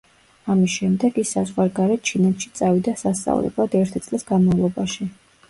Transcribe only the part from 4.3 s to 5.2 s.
განმავლობაში.